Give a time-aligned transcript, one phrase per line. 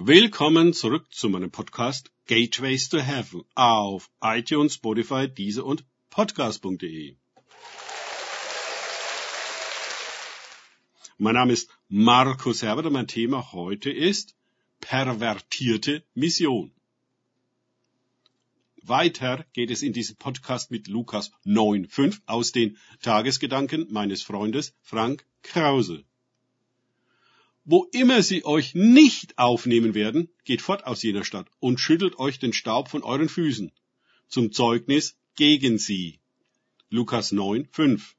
[0.00, 7.16] Willkommen zurück zu meinem Podcast Gateways to Heaven auf iTunes, Spotify, Diese und Podcast.de.
[11.16, 14.36] Mein Name ist Markus Herbert und mein Thema heute ist
[14.78, 16.72] pervertierte Mission.
[18.80, 25.26] Weiter geht es in diesem Podcast mit Lukas 9.5 aus den Tagesgedanken meines Freundes Frank
[25.42, 26.04] Krause.
[27.70, 32.38] Wo immer sie euch nicht aufnehmen werden, geht fort aus jener Stadt und schüttelt euch
[32.38, 33.72] den Staub von euren Füßen
[34.26, 36.18] zum Zeugnis gegen sie.
[36.88, 38.14] Lukas 9.5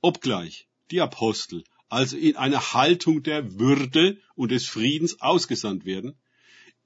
[0.00, 6.16] Obgleich die Apostel also in einer Haltung der Würde und des Friedens ausgesandt werden,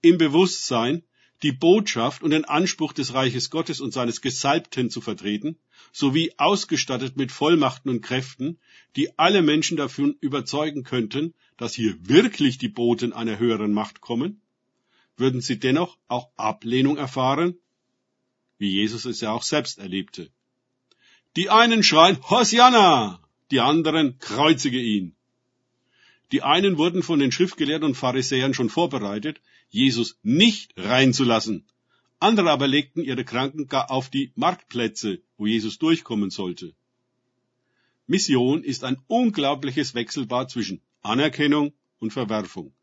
[0.03, 1.03] im Bewusstsein,
[1.43, 5.59] die Botschaft und den Anspruch des Reiches Gottes und seines Gesalbten zu vertreten,
[5.95, 8.59] sowie ausgestattet mit Vollmachten und Kräften,
[8.97, 14.43] die alle Menschen davon überzeugen könnten, dass hier wirklich die Boten einer höheren Macht kommen,
[15.17, 17.57] würden sie dennoch auch Ablehnung erfahren,
[18.59, 20.31] wie Jesus es ja auch selbst erlebte.
[21.37, 23.21] Die einen schreien Hosianna,
[23.53, 25.15] die anderen kreuzige ihn.
[26.33, 31.69] Die einen wurden von den Schriftgelehrten und Pharisäern schon vorbereitet, Jesus nicht reinzulassen.
[32.19, 36.75] Andere aber legten ihre Kranken gar auf die Marktplätze, wo Jesus durchkommen sollte.
[38.07, 42.75] Mission ist ein unglaubliches Wechselbad zwischen Anerkennung und Verwerfung,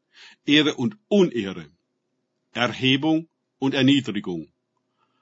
[0.46, 1.70] Ehre und Unehre,
[2.54, 3.28] Erhebung
[3.60, 4.52] und Erniedrigung.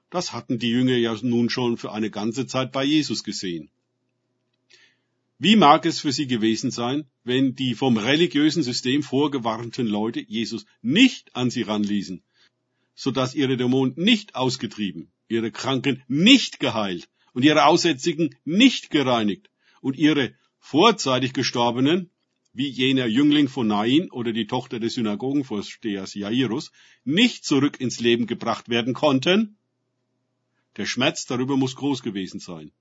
[0.08, 3.70] Das hatten die Jünger ja nun schon für eine ganze Zeit bei Jesus gesehen.
[5.38, 10.66] Wie mag es für sie gewesen sein, wenn die vom religiösen System vorgewarnten Leute Jesus
[10.82, 12.22] nicht an sie ranließen,
[12.94, 19.50] so dass ihre Dämonen nicht ausgetrieben, ihre Kranken nicht geheilt und ihre Aussätzigen nicht gereinigt
[19.80, 22.10] und ihre vorzeitig Gestorbenen,
[22.52, 26.72] wie jener Jüngling von Nain oder die Tochter des Synagogenvorstehers Jairus,
[27.04, 29.56] nicht zurück ins Leben gebracht werden konnten?
[30.76, 32.72] Der Schmerz darüber muss groß gewesen sein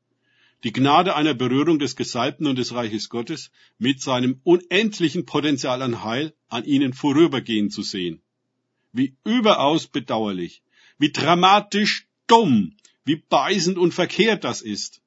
[0.64, 6.04] die Gnade einer Berührung des Gesalbten und des Reiches Gottes mit seinem unendlichen Potenzial an
[6.04, 8.22] Heil an ihnen vorübergehen zu sehen.
[8.92, 10.62] Wie überaus bedauerlich,
[10.98, 12.76] wie dramatisch dumm,
[13.06, 15.02] wie beißend und verkehrt das ist.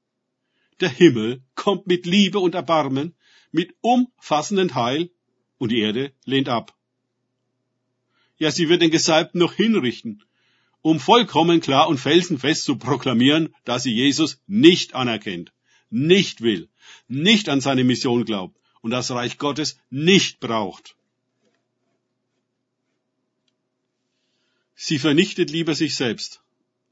[0.81, 3.15] Der Himmel kommt mit Liebe und Erbarmen,
[3.51, 5.11] mit umfassendem Heil,
[5.59, 6.77] und die Erde lehnt ab.
[8.39, 10.25] Ja, sie wird den Gesalbten noch hinrichten
[10.83, 15.53] um vollkommen klar und felsenfest zu proklamieren, dass sie Jesus nicht anerkennt,
[15.91, 16.69] nicht will,
[17.07, 20.97] nicht an seine Mission glaubt und das Reich Gottes nicht braucht.
[24.75, 26.43] Sie vernichtet lieber sich selbst,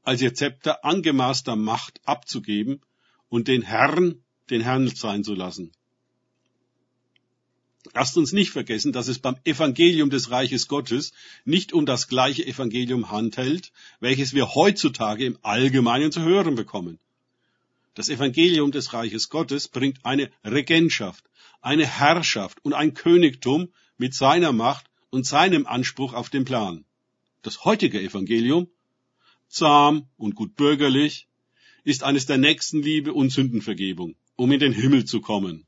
[0.03, 2.81] als ihr Zepter angemaßter Macht abzugeben
[3.29, 5.71] und den Herrn den Herrn sein zu lassen.
[7.93, 11.13] Lasst uns nicht vergessen, dass es beim Evangelium des Reiches Gottes
[11.45, 16.99] nicht um das gleiche Evangelium handhält, welches wir heutzutage im Allgemeinen zu hören bekommen.
[17.95, 21.25] Das Evangelium des Reiches Gottes bringt eine Regentschaft,
[21.61, 26.85] eine Herrschaft und ein Königtum mit seiner Macht und seinem Anspruch auf den Plan.
[27.41, 28.69] Das heutige Evangelium,
[29.51, 31.27] zahm und gut bürgerlich,
[31.83, 35.65] ist eines der Nächstenliebe und Sündenvergebung, um in den Himmel zu kommen.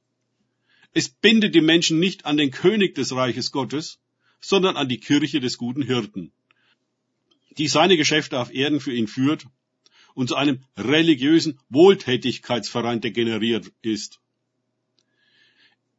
[0.93, 3.99] Es bindet die Menschen nicht an den König des Reiches Gottes,
[4.39, 6.31] sondern an die Kirche des guten Hirten,
[7.57, 9.45] die seine Geschäfte auf Erden für ihn führt
[10.13, 14.19] und zu einem religiösen Wohltätigkeitsverein degeneriert ist.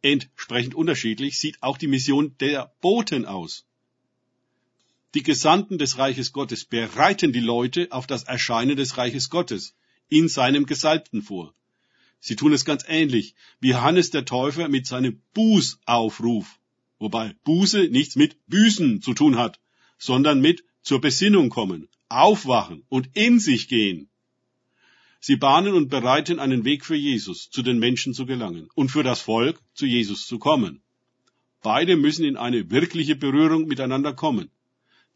[0.02, 3.66] Entsprechend unterschiedlich sieht auch die Mission der Boten aus.
[5.14, 9.76] Die Gesandten des Reiches Gottes bereiten die Leute auf das Erscheinen des Reiches Gottes
[10.08, 11.54] in seinem Gesalbten vor.
[12.18, 16.58] Sie tun es ganz ähnlich wie Hannes der Täufer mit seinem Bußaufruf,
[16.98, 19.60] wobei Buße nichts mit Büßen zu tun hat,
[19.98, 24.08] sondern mit zur Besinnung kommen, aufwachen und in sich gehen.
[25.20, 29.04] Sie bahnen und bereiten einen Weg für Jesus, zu den Menschen zu gelangen und für
[29.04, 30.82] das Volk zu Jesus zu kommen.
[31.62, 34.50] Beide müssen in eine wirkliche Berührung miteinander kommen.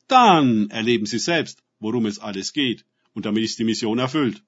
[0.09, 4.43] Dann erleben sie selbst, worum es alles geht, und damit ist die Mission erfüllt.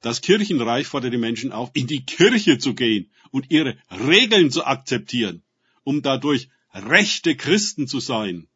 [0.00, 4.64] Das Kirchenreich fordert die Menschen auf, in die Kirche zu gehen und ihre Regeln zu
[4.64, 5.42] akzeptieren,
[5.82, 8.46] um dadurch rechte Christen zu sein.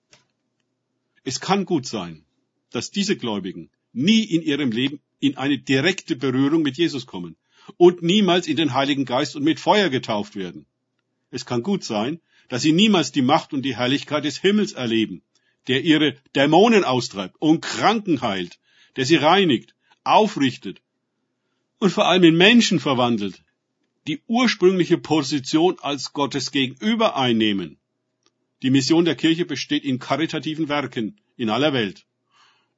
[1.24, 2.24] Es kann gut sein,
[2.70, 7.36] dass diese Gläubigen nie in ihrem Leben in eine direkte Berührung mit Jesus kommen
[7.76, 10.66] und niemals in den Heiligen Geist und mit Feuer getauft werden.
[11.30, 15.22] Es kann gut sein, dass sie niemals die Macht und die Herrlichkeit des Himmels erleben,
[15.68, 18.58] der ihre Dämonen austreibt und Kranken heilt,
[18.96, 19.74] der sie reinigt,
[20.04, 20.82] aufrichtet
[21.78, 23.42] und vor allem in Menschen verwandelt,
[24.06, 27.78] die ursprüngliche Position als Gottes Gegenüber einnehmen.
[28.62, 32.06] Die Mission der Kirche besteht in karitativen Werken in aller Welt.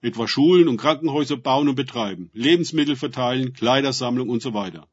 [0.00, 4.88] Etwa Schulen und Krankenhäuser bauen und betreiben, Lebensmittel verteilen, Kleidersammlung und so weiter.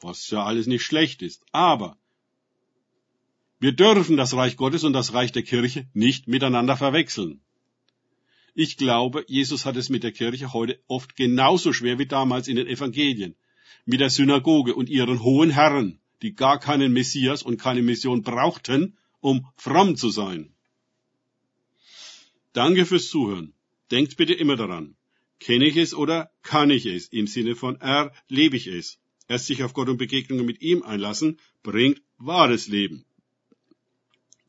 [0.00, 1.44] Was ja alles nicht schlecht ist.
[1.52, 1.96] Aber
[3.60, 7.42] wir dürfen das Reich Gottes und das Reich der Kirche nicht miteinander verwechseln.
[8.54, 12.56] Ich glaube, Jesus hat es mit der Kirche heute oft genauso schwer wie damals in
[12.56, 13.36] den Evangelien,
[13.84, 18.96] mit der Synagoge und ihren hohen Herren, die gar keinen Messias und keine Mission brauchten,
[19.20, 20.54] um fromm zu sein.
[22.52, 23.52] Danke fürs Zuhören.
[23.90, 24.96] Denkt bitte immer daran.
[25.38, 27.08] Kenne ich es oder kann ich es?
[27.08, 28.98] Im Sinne von erlebe ich es.
[29.28, 33.04] Erst sich auf Gott und Begegnungen mit ihm einlassen, bringt wahres Leben.